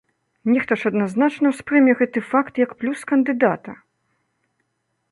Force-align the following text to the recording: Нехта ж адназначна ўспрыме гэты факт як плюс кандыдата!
Нехта 0.53 0.77
ж 0.83 0.91
адназначна 0.93 1.45
ўспрыме 1.53 1.91
гэты 2.01 2.19
факт 2.33 2.53
як 2.65 2.71
плюс 2.81 2.99
кандыдата! 3.13 3.79